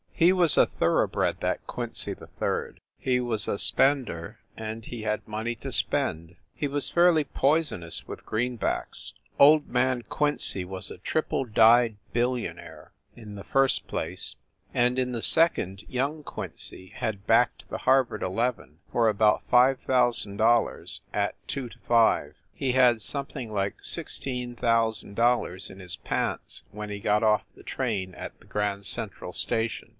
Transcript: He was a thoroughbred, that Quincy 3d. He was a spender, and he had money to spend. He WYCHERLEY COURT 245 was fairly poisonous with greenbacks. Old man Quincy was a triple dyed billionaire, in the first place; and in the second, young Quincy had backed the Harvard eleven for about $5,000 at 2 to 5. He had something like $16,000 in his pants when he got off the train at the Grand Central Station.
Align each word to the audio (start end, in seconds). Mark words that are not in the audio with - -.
He 0.15 0.31
was 0.33 0.55
a 0.55 0.67
thoroughbred, 0.67 1.37
that 1.41 1.65
Quincy 1.65 2.13
3d. 2.13 2.75
He 2.99 3.19
was 3.19 3.47
a 3.47 3.57
spender, 3.57 4.37
and 4.55 4.85
he 4.85 5.01
had 5.01 5.27
money 5.27 5.55
to 5.55 5.71
spend. 5.71 6.35
He 6.53 6.67
WYCHERLEY 6.67 7.23
COURT 7.23 7.33
245 7.33 7.47
was 7.47 7.65
fairly 7.71 7.79
poisonous 7.85 8.07
with 8.07 8.25
greenbacks. 8.25 9.13
Old 9.39 9.67
man 9.67 10.03
Quincy 10.03 10.63
was 10.63 10.89
a 10.91 10.99
triple 10.99 11.45
dyed 11.45 11.97
billionaire, 12.13 12.91
in 13.15 13.33
the 13.33 13.43
first 13.43 13.87
place; 13.87 14.35
and 14.75 14.99
in 14.99 15.11
the 15.11 15.23
second, 15.23 15.83
young 15.87 16.21
Quincy 16.23 16.91
had 16.95 17.25
backed 17.25 17.67
the 17.69 17.79
Harvard 17.79 18.21
eleven 18.21 18.77
for 18.91 19.07
about 19.09 19.43
$5,000 19.51 20.99
at 21.13 21.47
2 21.47 21.69
to 21.69 21.79
5. 21.87 22.35
He 22.53 22.71
had 22.73 23.01
something 23.03 23.51
like 23.51 23.77
$16,000 23.81 25.69
in 25.71 25.79
his 25.79 25.95
pants 25.95 26.63
when 26.71 26.89
he 26.91 26.99
got 26.99 27.23
off 27.23 27.43
the 27.55 27.63
train 27.63 28.13
at 28.15 28.39
the 28.39 28.45
Grand 28.45 28.85
Central 28.85 29.33
Station. 29.33 29.89